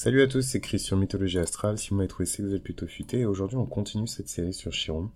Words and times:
Salut 0.00 0.22
à 0.22 0.28
tous, 0.28 0.42
c'est 0.42 0.60
Chris 0.60 0.78
sur 0.78 0.96
Mythologie 0.96 1.40
Astrale. 1.40 1.76
Si 1.76 1.90
vous 1.90 1.96
m'avez 1.96 2.06
trouvé, 2.06 2.24
c'est 2.24 2.40
que 2.40 2.46
vous 2.46 2.54
êtes 2.54 2.62
plutôt 2.62 2.86
futé. 2.86 3.18
Et 3.18 3.24
aujourd'hui, 3.24 3.56
on 3.56 3.66
continue 3.66 4.06
cette 4.06 4.28
série 4.28 4.54
sur 4.54 4.70
Chiron 4.70 5.10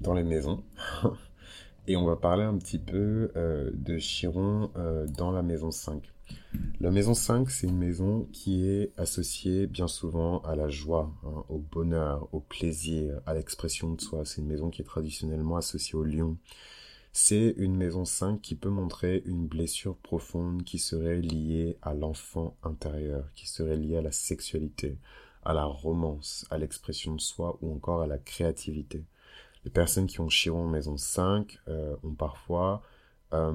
dans 0.00 0.14
les 0.14 0.22
maisons. 0.22 0.64
Et 1.86 1.94
on 1.96 2.06
va 2.06 2.16
parler 2.16 2.44
un 2.44 2.56
petit 2.56 2.78
peu 2.78 3.30
euh, 3.36 3.70
de 3.74 3.98
Chiron 3.98 4.70
euh, 4.78 5.06
dans 5.06 5.32
la 5.32 5.42
maison 5.42 5.70
5. 5.70 6.02
La 6.80 6.90
maison 6.90 7.12
5, 7.12 7.50
c'est 7.50 7.66
une 7.66 7.76
maison 7.76 8.26
qui 8.32 8.66
est 8.66 8.90
associée 8.96 9.66
bien 9.66 9.86
souvent 9.86 10.38
à 10.44 10.56
la 10.56 10.70
joie, 10.70 11.12
hein, 11.22 11.44
au 11.50 11.58
bonheur, 11.58 12.30
au 12.32 12.40
plaisir, 12.40 13.20
à 13.26 13.34
l'expression 13.34 13.92
de 13.92 14.00
soi. 14.00 14.24
C'est 14.24 14.40
une 14.40 14.48
maison 14.48 14.70
qui 14.70 14.80
est 14.80 14.86
traditionnellement 14.86 15.56
associée 15.56 15.98
au 15.98 16.04
lion. 16.04 16.38
C'est 17.14 17.52
une 17.58 17.76
maison 17.76 18.06
5 18.06 18.40
qui 18.40 18.54
peut 18.54 18.70
montrer 18.70 19.22
une 19.26 19.46
blessure 19.46 19.96
profonde 19.96 20.64
qui 20.64 20.78
serait 20.78 21.20
liée 21.20 21.76
à 21.82 21.92
l'enfant 21.92 22.56
intérieur, 22.62 23.30
qui 23.34 23.46
serait 23.46 23.76
liée 23.76 23.98
à 23.98 24.02
la 24.02 24.12
sexualité, 24.12 24.96
à 25.44 25.52
la 25.52 25.64
romance, 25.64 26.46
à 26.50 26.56
l'expression 26.56 27.14
de 27.14 27.20
soi 27.20 27.58
ou 27.60 27.70
encore 27.70 28.00
à 28.00 28.06
la 28.06 28.16
créativité. 28.16 29.04
Les 29.66 29.70
personnes 29.70 30.06
qui 30.06 30.20
ont 30.20 30.28
Chiron 30.28 30.64
en 30.64 30.68
maison 30.68 30.96
5 30.96 31.58
euh, 31.68 31.94
ont 32.02 32.14
parfois 32.14 32.80
euh, 33.34 33.52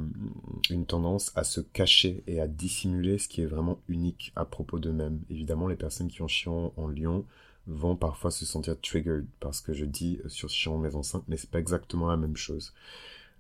une 0.70 0.86
tendance 0.86 1.32
à 1.36 1.44
se 1.44 1.60
cacher 1.60 2.24
et 2.28 2.40
à 2.40 2.48
dissimuler 2.48 3.18
ce 3.18 3.28
qui 3.28 3.42
est 3.42 3.48
vraiment 3.48 3.82
unique 3.88 4.34
à 4.36 4.46
propos 4.46 4.78
d'eux-mêmes. 4.78 5.22
Évidemment, 5.32 5.68
les 5.68 5.76
personnes 5.76 6.10
qui 6.10 6.22
ont 6.22 6.28
Chiron 6.28 6.74
en 6.78 6.88
Lion 6.88 7.26
vont 7.66 7.96
parfois 7.96 8.30
se 8.30 8.46
sentir 8.46 8.80
triggered 8.80 9.26
parce 9.40 9.62
que 9.62 9.74
je 9.74 9.86
dis 9.86 10.20
sur 10.28 10.48
Chiron 10.48 10.78
maison 10.78 11.02
5, 11.02 11.24
mais 11.28 11.38
c'est 11.38 11.50
pas 11.50 11.60
exactement 11.60 12.08
la 12.08 12.18
même 12.18 12.38
chose. 12.38 12.76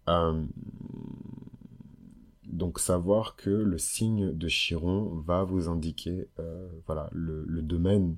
Euh, 0.07 0.43
donc 2.45 2.79
savoir 2.79 3.35
que 3.35 3.49
le 3.49 3.77
signe 3.77 4.31
de 4.33 4.47
Chiron 4.47 5.21
va 5.25 5.43
vous 5.43 5.69
indiquer 5.69 6.27
euh, 6.39 6.69
voilà 6.85 7.09
le, 7.11 7.61
domaine 7.61 8.17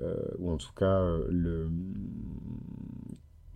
euh, 0.00 0.14
ou 0.38 0.50
en 0.50 0.56
tout 0.56 0.72
cas 0.74 1.00
le 1.28 1.70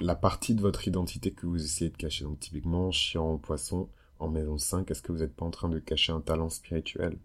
la 0.01 0.15
partie 0.17 0.55
de 0.55 0.61
votre 0.61 0.89
identité 0.89 1.33
que 1.33 1.47
vous 1.47 1.63
essayez 1.63 1.91
de 1.91 1.97
cacher. 1.97 2.25
Donc 2.25 2.41
typiquement 2.41 2.91
Chiron 2.91 3.39
poisson 3.39 3.89
en 4.19 4.29
maison 4.29 4.59
5, 4.59 4.91
est-ce 4.91 5.03
que 5.03 5.13
vous 5.13 5.19
n'êtes 5.19 5.35
pas 5.35 5.45
en 5.45 5.51
train 5.51 5.69
de 5.69 5.79
cacher 5.79 6.13
un 6.13 6.21
talent 6.21 6.49
spirituel? 6.49 7.19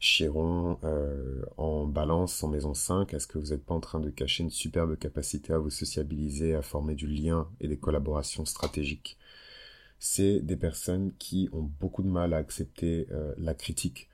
Chiron 0.00 0.78
euh, 0.84 1.42
en 1.56 1.86
balance 1.86 2.42
en 2.44 2.48
maison 2.48 2.72
5, 2.72 3.12
est-ce 3.14 3.26
que 3.26 3.38
vous 3.38 3.48
n'êtes 3.48 3.64
pas 3.64 3.74
en 3.74 3.80
train 3.80 4.00
de 4.00 4.10
cacher 4.10 4.44
une 4.44 4.50
superbe 4.50 4.96
capacité 4.96 5.52
à 5.52 5.58
vous 5.58 5.70
sociabiliser, 5.70 6.54
à 6.54 6.62
former 6.62 6.94
du 6.94 7.08
lien 7.08 7.48
et 7.60 7.68
des 7.68 7.78
collaborations 7.78 8.44
stratégiques? 8.44 9.18
C'est 9.98 10.38
des 10.40 10.56
personnes 10.56 11.12
qui 11.18 11.48
ont 11.52 11.68
beaucoup 11.80 12.04
de 12.04 12.08
mal 12.08 12.32
à 12.32 12.36
accepter 12.36 13.08
euh, 13.10 13.34
la 13.38 13.54
critique 13.54 14.08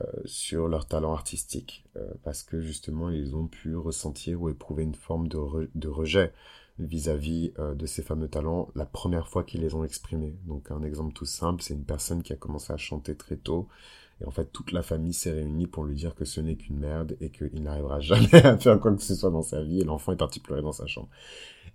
euh, 0.00 0.04
sur 0.24 0.66
leur 0.66 0.86
talent 0.86 1.12
artistique, 1.12 1.84
parce 2.24 2.42
que 2.42 2.60
justement 2.60 3.10
ils 3.10 3.36
ont 3.36 3.46
pu 3.46 3.76
ressentir 3.76 4.42
ou 4.42 4.48
éprouver 4.48 4.82
une 4.82 4.94
forme 4.94 5.28
de, 5.28 5.70
de 5.74 5.88
rejet 5.88 6.32
vis-à-vis 6.78 7.52
de 7.58 7.86
ces 7.86 8.02
fameux 8.02 8.28
talents 8.28 8.68
la 8.76 8.86
première 8.86 9.26
fois 9.26 9.42
qu'ils 9.42 9.62
les 9.62 9.74
ont 9.74 9.82
exprimés. 9.82 10.36
Donc 10.46 10.70
un 10.70 10.84
exemple 10.84 11.12
tout 11.12 11.24
simple, 11.26 11.60
c'est 11.60 11.74
une 11.74 11.84
personne 11.84 12.22
qui 12.22 12.32
a 12.32 12.36
commencé 12.36 12.72
à 12.72 12.76
chanter 12.76 13.16
très 13.16 13.36
tôt, 13.36 13.68
et 14.20 14.24
en 14.24 14.30
fait, 14.30 14.46
toute 14.46 14.72
la 14.72 14.82
famille 14.82 15.12
s'est 15.12 15.30
réunie 15.30 15.66
pour 15.66 15.84
lui 15.84 15.94
dire 15.94 16.14
que 16.14 16.24
ce 16.24 16.40
n'est 16.40 16.56
qu'une 16.56 16.78
merde 16.78 17.16
et 17.20 17.30
qu'il 17.30 17.62
n'arrivera 17.62 18.00
jamais 18.00 18.34
à 18.34 18.58
faire 18.58 18.80
quoi 18.80 18.94
que 18.94 19.02
ce 19.02 19.14
soit 19.14 19.30
dans 19.30 19.42
sa 19.42 19.62
vie. 19.62 19.80
Et 19.80 19.84
l'enfant 19.84 20.12
est 20.12 20.16
parti 20.16 20.40
pleurer 20.40 20.62
dans 20.62 20.72
sa 20.72 20.86
chambre. 20.86 21.08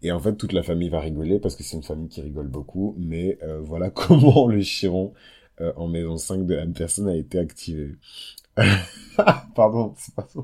Et 0.02 0.12
en 0.12 0.20
fait, 0.20 0.36
toute 0.36 0.52
la 0.52 0.64
famille 0.64 0.90
va 0.90 1.00
rigoler 1.00 1.40
parce 1.40 1.56
que 1.56 1.64
c'est 1.64 1.78
une 1.78 1.84
famille 1.84 2.10
qui 2.10 2.22
rigole 2.22 2.48
beaucoup. 2.48 2.96
Mais 2.98 3.38
euh, 3.44 3.62
voilà 3.62 3.90
comment 3.92 4.48
le 4.48 4.62
chiron 4.62 5.14
euh, 5.62 5.72
en 5.78 5.88
maison 5.88 6.18
5 6.18 6.46
de 6.46 6.58
Anderson 6.58 7.08
a 7.08 7.16
été 7.16 7.40
activé. 7.40 7.96
Pardon, 9.56 9.94
c'est 9.98 10.14
pas 10.14 10.28
ça. 10.28 10.40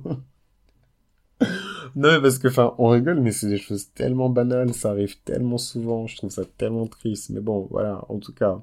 non, 1.96 2.12
mais 2.12 2.22
parce 2.22 2.38
que, 2.38 2.48
enfin, 2.48 2.76
on 2.78 2.90
rigole, 2.90 3.20
mais 3.20 3.32
c'est 3.32 3.50
des 3.50 3.58
choses 3.58 3.92
tellement 3.94 4.30
banales, 4.30 4.74
ça 4.74 4.92
arrive 4.92 5.22
tellement 5.24 5.58
souvent, 5.58 6.08
je 6.08 6.16
trouve 6.18 6.30
ça 6.30 6.44
tellement 6.46 6.88
triste. 6.88 7.30
Mais 7.30 7.40
bon, 7.40 7.68
voilà, 7.70 8.04
en 8.10 8.20
tout 8.20 8.34
cas, 8.34 8.62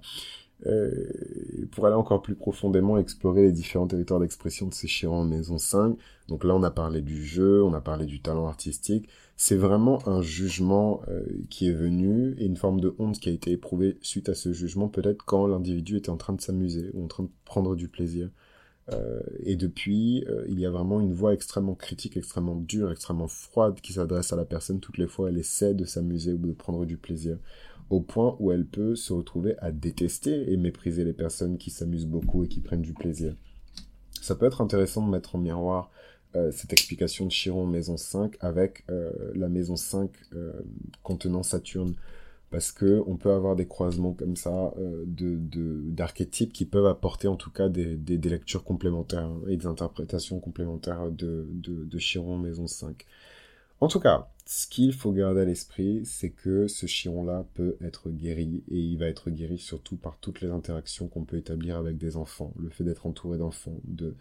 euh, 0.64 1.68
pour 1.70 1.86
aller 1.86 1.94
encore 1.94 2.22
plus 2.22 2.34
profondément 2.34 2.96
explorer 2.96 3.42
les 3.42 3.52
différents 3.52 3.86
territoires 3.86 4.20
d'expression 4.20 4.66
de 4.66 4.72
ces 4.72 4.88
Chiron 4.88 5.20
en 5.20 5.24
maison 5.24 5.58
5. 5.58 5.98
Donc 6.28 6.44
là, 6.44 6.54
on 6.54 6.62
a 6.62 6.70
parlé 6.70 7.02
du 7.02 7.22
jeu, 7.24 7.62
on 7.62 7.74
a 7.74 7.82
parlé 7.82 8.06
du 8.06 8.20
talent 8.20 8.46
artistique. 8.46 9.08
C'est 9.36 9.56
vraiment 9.56 10.06
un 10.08 10.22
jugement 10.22 11.02
euh, 11.08 11.22
qui 11.50 11.68
est 11.68 11.74
venu 11.74 12.34
et 12.38 12.46
une 12.46 12.56
forme 12.56 12.80
de 12.80 12.94
honte 12.98 13.20
qui 13.20 13.28
a 13.28 13.32
été 13.32 13.52
éprouvée 13.52 13.98
suite 14.00 14.30
à 14.30 14.34
ce 14.34 14.52
jugement, 14.52 14.88
peut-être 14.88 15.24
quand 15.24 15.46
l'individu 15.46 15.98
était 15.98 16.10
en 16.10 16.16
train 16.16 16.32
de 16.32 16.40
s'amuser 16.40 16.90
ou 16.94 17.04
en 17.04 17.08
train 17.08 17.24
de 17.24 17.30
prendre 17.44 17.76
du 17.76 17.88
plaisir. 17.88 18.30
Euh, 18.92 19.20
et 19.40 19.56
depuis, 19.56 20.24
il 20.48 20.58
y 20.58 20.64
a 20.64 20.70
vraiment 20.70 21.00
une 21.00 21.12
voix 21.12 21.34
extrêmement 21.34 21.74
critique, 21.74 22.16
extrêmement 22.16 22.56
dure, 22.56 22.90
extrêmement 22.90 23.28
froide 23.28 23.80
qui 23.82 23.92
s'adresse 23.92 24.32
à 24.32 24.36
la 24.36 24.44
personne 24.46 24.80
toutes 24.80 24.96
les 24.96 25.08
fois 25.08 25.28
elle 25.28 25.38
essaie 25.38 25.74
de 25.74 25.84
s'amuser 25.84 26.32
ou 26.32 26.38
de 26.38 26.52
prendre 26.52 26.86
du 26.86 26.96
plaisir 26.96 27.36
au 27.90 28.00
point 28.00 28.36
où 28.40 28.52
elle 28.52 28.66
peut 28.66 28.96
se 28.96 29.12
retrouver 29.12 29.56
à 29.58 29.70
détester 29.70 30.52
et 30.52 30.56
mépriser 30.56 31.04
les 31.04 31.12
personnes 31.12 31.58
qui 31.58 31.70
s'amusent 31.70 32.06
beaucoup 32.06 32.44
et 32.44 32.48
qui 32.48 32.60
prennent 32.60 32.82
du 32.82 32.94
plaisir. 32.94 33.34
Ça 34.20 34.34
peut 34.34 34.46
être 34.46 34.60
intéressant 34.60 35.04
de 35.06 35.10
mettre 35.10 35.36
en 35.36 35.38
miroir 35.38 35.90
euh, 36.34 36.50
cette 36.50 36.72
explication 36.72 37.26
de 37.26 37.30
Chiron 37.30 37.66
maison 37.66 37.96
5 37.96 38.36
avec 38.40 38.84
euh, 38.90 39.10
la 39.34 39.48
maison 39.48 39.76
5 39.76 40.10
euh, 40.34 40.52
contenant 41.02 41.42
Saturne 41.42 41.94
parce 42.50 42.72
que 42.72 43.02
on 43.06 43.16
peut 43.16 43.32
avoir 43.32 43.56
des 43.56 43.66
croisements 43.66 44.12
comme 44.12 44.36
ça 44.36 44.72
de 44.78 45.36
d'archétypes 45.90 46.52
qui 46.52 46.64
peuvent 46.64 46.86
apporter 46.86 47.26
en 47.26 47.34
tout 47.34 47.50
cas 47.50 47.68
des, 47.68 47.96
des, 47.96 48.28
lectures 48.28 48.62
complémentaires 48.62 49.28
et 49.48 49.56
des 49.56 49.66
interprétations 49.66 50.38
complémentaires 50.38 51.10
de, 51.10 51.48
de, 51.50 51.84
de 51.84 51.98
Chiron 51.98 52.38
maison 52.38 52.68
5. 52.68 53.04
En 53.80 53.88
tout 53.88 54.00
cas, 54.00 54.28
ce 54.46 54.66
qu'il 54.66 54.92
faut 54.92 55.12
garder 55.12 55.42
à 55.42 55.44
l'esprit, 55.44 56.02
c'est 56.04 56.30
que 56.30 56.66
ce 56.66 56.86
chiron-là 56.86 57.44
peut 57.54 57.76
être 57.80 58.10
guéri, 58.10 58.62
et 58.70 58.78
il 58.78 58.96
va 58.96 59.06
être 59.06 59.30
guéri 59.30 59.58
surtout 59.58 59.96
par 59.96 60.18
toutes 60.18 60.40
les 60.40 60.50
interactions 60.50 61.08
qu'on 61.08 61.24
peut 61.24 61.36
établir 61.36 61.76
avec 61.76 61.98
des 61.98 62.16
enfants. 62.16 62.54
Le 62.58 62.70
fait 62.70 62.84
d'être 62.84 63.06
entouré 63.06 63.38
d'enfants, 63.38 63.80
de 63.84 64.16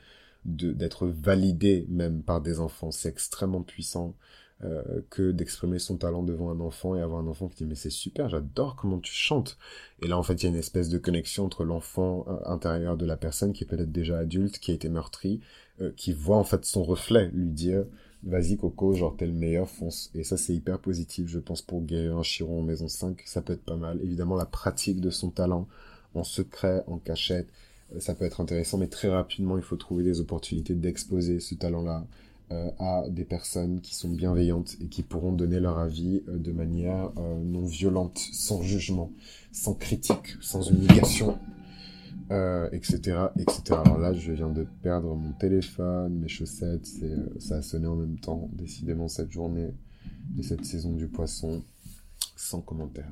d'être 0.46 1.08
validé 1.08 1.88
même 1.90 2.22
par 2.22 2.40
des 2.40 2.60
enfants, 2.60 2.92
c'est 2.92 3.10
extrêmement 3.10 3.64
puissant. 3.64 4.16
Euh, 4.64 5.02
que 5.10 5.32
d'exprimer 5.32 5.80
son 5.80 5.98
talent 5.98 6.24
devant 6.24 6.50
un 6.50 6.62
enfant 6.62 6.96
et 6.96 7.02
avoir 7.02 7.20
un 7.20 7.28
enfant 7.28 7.50
qui 7.50 7.58
dit 7.58 7.66
mais 7.66 7.76
c'est 7.76 7.90
super, 7.90 8.30
j'adore 8.30 8.78
comment 8.78 9.00
tu 9.00 9.12
chantes. 9.12 9.58
Et 10.02 10.08
là 10.08 10.18
en 10.18 10.24
fait 10.24 10.36
il 10.36 10.44
y 10.44 10.46
a 10.46 10.50
une 10.50 10.56
espèce 10.56 10.88
de 10.88 10.98
connexion 10.98 11.44
entre 11.44 11.66
l'enfant 11.66 12.26
euh, 12.30 12.38
intérieur 12.46 12.96
de 12.96 13.06
la 13.06 13.18
personne 13.18 13.52
qui 13.52 13.66
est 13.66 13.68
peut-être 13.68 13.92
déjà 13.92 14.20
adulte, 14.20 14.60
qui 14.60 14.72
a 14.72 14.74
été 14.74 14.88
meurtri, 14.88 15.42
euh, 15.82 15.92
qui 15.98 16.14
voit 16.14 16.38
en 16.38 16.46
fait 16.46 16.64
son 16.64 16.86
reflet 16.86 17.30
lui 17.34 17.50
dire 17.50 17.84
vas-y 18.25 18.58
Coco, 18.58 18.94
genre 18.94 19.16
t'es 19.16 19.28
le 19.28 19.34
meilleur, 19.34 19.69
fonce. 19.69 20.12
Et 20.16 20.24
ça 20.24 20.38
c'est 20.38 20.53
hyper 20.53 20.80
positif, 20.80 21.28
je 21.28 21.40
pense, 21.40 21.62
pour 21.62 21.81
guérir 21.81 22.18
un 22.18 22.24
chiron 22.24 22.59
en 22.59 22.63
maison 22.63 22.88
5, 22.88 23.22
ça 23.25 23.41
peut 23.41 23.53
être 23.53 23.63
pas 23.63 23.78
mal. 23.78 24.00
Évidemment, 24.03 24.36
la 24.36 24.46
pratique 24.46 25.00
de 25.00 25.09
son 25.09 25.30
talent 25.30 25.68
en 26.16 26.24
secret, 26.24 26.84
en 26.88 26.97
cachette, 26.97 27.47
euh, 27.94 28.00
ça 28.00 28.16
peut 28.16 28.25
être 28.25 28.41
intéressant, 28.41 28.78
mais 28.78 28.88
très 28.88 29.09
rapidement, 29.09 29.58
il 29.58 29.64
faut 29.64 29.75
trouver 29.75 30.03
des 30.03 30.19
opportunités 30.19 30.74
d'exposer 30.74 31.40
ce 31.40 31.56
talent-là 31.56 32.06
euh, 32.52 32.69
à 32.80 33.03
des 33.09 33.25
personnes 33.25 33.81
qui 33.81 33.96
sont 33.96 34.09
bienveillantes 34.09 34.75
et 34.81 34.85
qui 34.85 35.03
pourront 35.03 35.31
donner 35.31 35.59
leur 35.59 35.80
avis 35.80 36.24
euh, 36.28 36.38
de 36.38 36.52
manière 36.52 37.12
non 37.44 37.66
violente, 37.66 38.18
sans 38.18 38.62
jugement, 38.62 39.12
sans 39.52 39.74
critique, 39.74 40.35
sans 40.41 40.69
humiliation 40.69 41.38
euh, 42.31 42.69
etc., 42.72 43.28
etc. 43.38 43.62
Alors 43.86 44.00
là, 44.00 44.13
je 44.13 44.31
viens 44.31 44.50
de 44.50 44.66
perdre 44.81 45.16
mon 45.16 45.31
téléphone, 45.34 46.19
mes 46.19 46.28
chaussettes, 46.28 46.88
euh, 47.03 47.28
ça 47.40 47.58
a 47.58 47.62
sonné 47.62 47.88
en 47.88 47.96
même 47.96 48.18
temps, 48.18 48.50
décidément, 48.53 49.08
cette 49.08 49.31
journée 49.31 49.74
de 50.35 50.41
cette 50.41 50.66
saison 50.66 50.94
du 50.94 51.08
poisson, 51.08 51.64
sans 52.35 52.62
commentaire. 52.62 53.12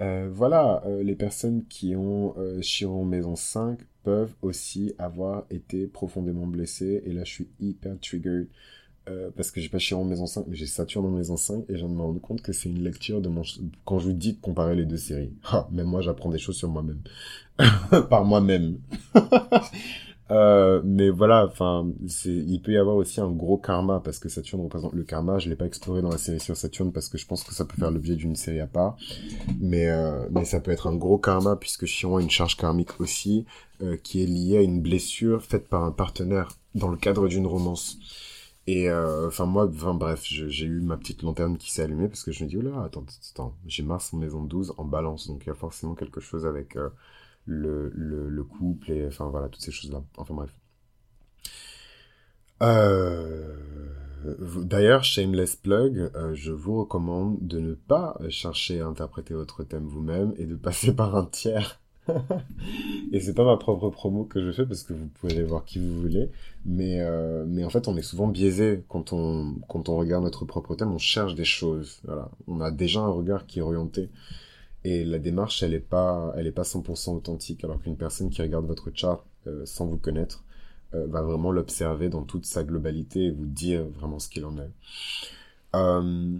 Euh, 0.00 0.30
voilà, 0.32 0.84
les 1.02 1.16
personnes 1.16 1.64
qui 1.66 1.96
ont 1.96 2.34
Chiron 2.60 3.04
maison 3.04 3.34
5 3.34 3.80
peuvent 4.04 4.34
aussi 4.42 4.94
avoir 4.98 5.44
été 5.50 5.88
profondément 5.88 6.46
blessées, 6.46 7.02
et 7.04 7.12
là, 7.12 7.24
je 7.24 7.32
suis 7.32 7.48
hyper 7.58 7.98
triggered 8.00 8.46
euh, 9.08 9.30
parce 9.36 9.50
que 9.50 9.60
j'ai 9.60 9.68
pas 9.68 9.78
Chiron 9.78 10.04
maison 10.04 10.26
5, 10.26 10.44
mais 10.48 10.56
j'ai 10.56 10.66
Saturne 10.66 11.06
en 11.06 11.10
maison 11.10 11.36
5, 11.36 11.64
et 11.68 11.76
je 11.76 11.86
me 11.86 12.00
rendre 12.00 12.20
compte 12.20 12.42
que 12.42 12.52
c'est 12.52 12.68
une 12.68 12.82
lecture 12.82 13.20
de 13.20 13.28
mon... 13.28 13.42
Quand 13.84 13.98
je 13.98 14.06
vous 14.06 14.12
dis 14.12 14.34
de 14.34 14.40
comparer 14.40 14.74
les 14.74 14.84
deux 14.84 14.96
séries, 14.96 15.32
ah, 15.44 15.66
même 15.72 15.86
moi 15.86 16.00
j'apprends 16.00 16.30
des 16.30 16.38
choses 16.38 16.56
sur 16.56 16.68
moi-même. 16.68 17.00
Par 18.10 18.24
moi-même. 18.24 18.78
euh, 20.30 20.82
mais 20.84 21.08
voilà, 21.08 21.46
enfin, 21.46 21.88
il 22.26 22.60
peut 22.60 22.72
y 22.72 22.76
avoir 22.76 22.96
aussi 22.96 23.20
un 23.20 23.30
gros 23.30 23.56
karma, 23.56 24.00
parce 24.04 24.18
que 24.18 24.28
Saturne 24.28 24.62
représente 24.62 24.92
le 24.92 25.04
karma, 25.04 25.38
je 25.38 25.48
l'ai 25.48 25.56
pas 25.56 25.66
exploré 25.66 26.02
dans 26.02 26.10
la 26.10 26.18
série 26.18 26.40
sur 26.40 26.56
Saturne, 26.56 26.92
parce 26.92 27.08
que 27.08 27.16
je 27.16 27.26
pense 27.26 27.44
que 27.44 27.54
ça 27.54 27.64
peut 27.64 27.76
faire 27.78 27.90
l'objet 27.90 28.14
d'une 28.14 28.36
série 28.36 28.60
à 28.60 28.66
part, 28.66 28.96
mais, 29.58 29.88
euh, 29.88 30.26
mais 30.30 30.44
ça 30.44 30.60
peut 30.60 30.70
être 30.70 30.86
un 30.86 30.96
gros 30.96 31.18
karma, 31.18 31.56
puisque 31.56 31.86
Chiron 31.86 32.18
a 32.18 32.22
une 32.22 32.30
charge 32.30 32.56
karmique 32.56 33.00
aussi, 33.00 33.46
euh, 33.80 33.96
qui 33.96 34.22
est 34.22 34.26
liée 34.26 34.58
à 34.58 34.62
une 34.62 34.82
blessure 34.82 35.42
faite 35.42 35.68
par 35.68 35.84
un 35.84 35.92
partenaire 35.92 36.48
dans 36.74 36.88
le 36.88 36.96
cadre 36.98 37.28
d'une 37.28 37.46
romance. 37.46 37.98
Et 38.68 38.90
euh, 38.90 39.28
enfin 39.28 39.46
moi, 39.46 39.66
enfin 39.66 39.94
bref, 39.94 40.22
j'ai 40.26 40.66
eu 40.66 40.82
ma 40.82 40.98
petite 40.98 41.22
lanterne 41.22 41.56
qui 41.56 41.70
s'est 41.70 41.80
allumée 41.82 42.06
parce 42.06 42.22
que 42.22 42.32
je 42.32 42.44
me 42.44 42.48
dis 42.50 42.58
oh 42.58 42.60
là, 42.60 42.82
attends, 42.84 43.06
attends, 43.32 43.56
j'ai 43.66 43.82
Mars 43.82 44.12
en 44.12 44.18
maison 44.18 44.44
12 44.44 44.74
en 44.76 44.84
balance, 44.84 45.26
donc 45.26 45.46
il 45.46 45.48
y 45.48 45.50
a 45.50 45.54
forcément 45.54 45.94
quelque 45.94 46.20
chose 46.20 46.44
avec 46.44 46.76
euh, 46.76 46.90
le, 47.46 47.90
le, 47.94 48.28
le, 48.28 48.44
couple 48.44 48.90
et 48.92 49.06
enfin 49.06 49.30
voilà 49.30 49.48
toutes 49.48 49.62
ces 49.62 49.72
choses 49.72 49.90
là. 49.90 50.02
Enfin 50.18 50.34
bref. 50.34 50.50
Euh, 52.62 53.56
D'ailleurs, 54.58 55.02
shameless 55.02 55.56
plug, 55.56 56.10
je 56.34 56.52
vous 56.52 56.80
recommande 56.80 57.38
de 57.40 57.60
ne 57.60 57.72
pas 57.72 58.18
chercher 58.28 58.80
à 58.82 58.86
interpréter 58.86 59.32
votre 59.32 59.64
thème 59.64 59.86
vous-même 59.86 60.34
et 60.36 60.44
de 60.44 60.56
passer 60.56 60.92
par 60.94 61.16
un 61.16 61.24
tiers. 61.24 61.80
et 63.12 63.20
c'est 63.20 63.34
pas 63.34 63.44
ma 63.44 63.56
propre 63.56 63.90
promo 63.90 64.24
que 64.24 64.44
je 64.44 64.50
fais 64.52 64.66
parce 64.66 64.82
que 64.82 64.92
vous 64.92 65.06
pouvez 65.06 65.34
aller 65.34 65.44
voir 65.44 65.64
qui 65.64 65.78
vous 65.78 66.00
voulez, 66.00 66.30
mais 66.64 67.00
euh, 67.00 67.44
mais 67.46 67.64
en 67.64 67.70
fait 67.70 67.88
on 67.88 67.96
est 67.96 68.02
souvent 68.02 68.28
biaisé 68.28 68.84
quand 68.88 69.12
on 69.12 69.56
quand 69.68 69.88
on 69.88 69.96
regarde 69.96 70.24
notre 70.24 70.44
propre 70.44 70.74
thème, 70.74 70.92
on 70.92 70.98
cherche 70.98 71.34
des 71.34 71.44
choses. 71.44 72.00
Voilà, 72.04 72.30
on 72.46 72.60
a 72.60 72.70
déjà 72.70 73.00
un 73.00 73.10
regard 73.10 73.46
qui 73.46 73.58
est 73.58 73.62
orienté 73.62 74.08
et 74.84 75.04
la 75.04 75.18
démarche 75.18 75.62
elle 75.62 75.74
est 75.74 75.80
pas 75.80 76.32
elle 76.36 76.46
est 76.46 76.52
pas 76.52 76.62
100% 76.62 77.16
authentique 77.16 77.64
alors 77.64 77.80
qu'une 77.80 77.96
personne 77.96 78.30
qui 78.30 78.42
regarde 78.42 78.66
votre 78.66 78.90
chart 78.94 79.24
euh, 79.46 79.62
sans 79.66 79.86
vous 79.86 79.98
connaître 79.98 80.44
euh, 80.94 81.06
va 81.06 81.22
vraiment 81.22 81.52
l'observer 81.52 82.08
dans 82.08 82.22
toute 82.22 82.46
sa 82.46 82.64
globalité 82.64 83.26
et 83.26 83.30
vous 83.30 83.46
dire 83.46 83.84
vraiment 83.84 84.18
ce 84.18 84.28
qu'il 84.28 84.44
en 84.46 84.56
est. 84.56 84.70
Euh, 85.76 86.38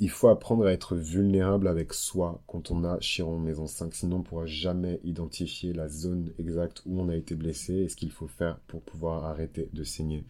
il 0.00 0.10
faut 0.10 0.28
apprendre 0.28 0.66
à 0.66 0.72
être 0.72 0.96
vulnérable 0.96 1.68
avec 1.68 1.94
soi 1.94 2.42
quand 2.48 2.72
on 2.72 2.82
a 2.84 2.98
Chiron 3.00 3.38
maison 3.38 3.68
5, 3.68 3.94
sinon 3.94 4.16
on 4.16 4.18
ne 4.20 4.24
pourra 4.24 4.46
jamais 4.46 5.00
identifier 5.04 5.72
la 5.72 5.88
zone 5.88 6.32
exacte 6.38 6.82
où 6.84 7.00
on 7.00 7.08
a 7.08 7.14
été 7.14 7.36
blessé 7.36 7.74
et 7.74 7.88
ce 7.88 7.94
qu'il 7.94 8.10
faut 8.10 8.26
faire 8.26 8.58
pour 8.66 8.82
pouvoir 8.82 9.24
arrêter 9.26 9.68
de 9.72 9.84
saigner. 9.84 10.24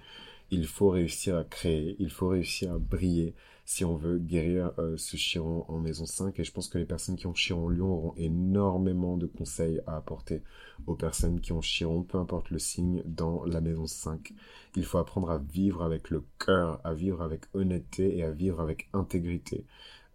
Il 0.51 0.67
faut 0.67 0.91
réussir 0.91 1.37
à 1.37 1.45
créer, 1.45 1.97
il 1.99 2.11
faut 2.11 2.29
réussir 2.29 2.73
à 2.73 2.79
briller, 2.79 3.35
si 3.69 3.85
on 3.85 3.97
veut 3.97 4.19
guérir 4.19 4.73
euh, 4.79 4.97
ce 4.97 5.19
Chiron 5.19 5.67
en 5.69 5.77
maison 5.77 6.07
5. 6.07 6.41
Et 6.41 6.43
je 6.43 6.53
pense 6.53 6.69
que 6.69 6.79
les 6.79 6.87
personnes 6.87 7.17
qui 7.17 7.27
ont 7.27 7.35
Chiron 7.35 7.69
Lion 7.69 7.93
auront 7.93 8.15
énormément 8.17 9.19
de 9.19 9.27
conseils 9.27 9.83
à 9.87 9.99
apporter 9.99 10.43
aux 10.87 10.95
personnes 10.95 11.39
qui 11.43 11.53
ont 11.53 11.61
Chiron, 11.61 12.03
peu 12.03 12.17
importe 12.17 12.49
le 12.49 12.59
signe, 12.59 13.03
dans 13.05 13.45
la 13.45 13.61
maison 13.61 13.87
5. 13.87 14.33
Il 14.75 14.87
faut 14.87 14.97
apprendre 14.97 15.31
à 15.31 15.37
vivre 15.37 15.83
avec 15.83 16.09
le 16.09 16.25
cœur, 16.39 16.81
à 16.83 16.95
vivre 16.95 17.21
avec 17.21 17.43
honnêteté 17.53 18.17
et 18.17 18.25
à 18.25 18.31
vivre 18.31 18.63
avec 18.63 18.89
intégrité. 18.95 19.67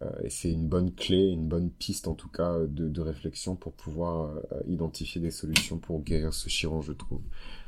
Euh, 0.04 0.10
et 0.22 0.30
c'est 0.30 0.50
une 0.50 0.68
bonne 0.68 0.92
clé, 0.92 1.28
une 1.28 1.48
bonne 1.48 1.70
piste 1.70 2.08
en 2.08 2.14
tout 2.14 2.28
cas 2.28 2.58
de, 2.66 3.00
réflexion 3.00 3.56
pour 3.56 3.72
pouvoir 3.72 4.36
euh, 4.36 4.60
identifier 4.66 5.20
des 5.20 5.30
solutions 5.30 5.78
pour 5.78 6.02
guérir 6.02 6.32
ce 6.32 6.48
Chiron, 6.48 6.80
je 6.80 6.92
trouve. 6.92 7.20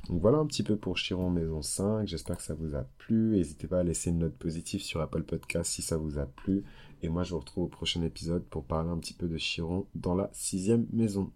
Donc 0.09 0.21
voilà 0.21 0.38
un 0.38 0.47
petit 0.47 0.62
peu 0.62 0.77
pour 0.77 0.97
Chiron 0.97 1.31
Maison 1.31 1.62
5. 1.62 2.06
J'espère 2.06 2.37
que 2.37 2.43
ça 2.43 2.55
vous 2.55 2.75
a 2.75 2.85
plu. 2.99 3.37
N'hésitez 3.37 3.67
pas 3.67 3.81
à 3.81 3.83
laisser 3.83 4.11
une 4.11 4.19
note 4.19 4.37
positive 4.37 4.83
sur 4.83 5.00
Apple 5.00 5.25
Podcast 5.25 5.73
si 5.73 5.83
ça 5.83 5.97
vous 5.97 6.19
a 6.19 6.27
plu. 6.27 6.65
Et 7.03 7.09
moi, 7.09 7.23
je 7.23 7.33
vous 7.33 7.41
retrouve 7.41 7.65
au 7.65 7.69
prochain 7.69 8.03
épisode 8.03 8.44
pour 8.44 8.65
parler 8.65 8.91
un 8.91 8.99
petit 8.99 9.15
peu 9.15 9.29
de 9.29 9.37
Chiron 9.37 9.87
dans 9.94 10.15
la 10.15 10.31
sixième 10.32 10.87
maison. 10.93 11.31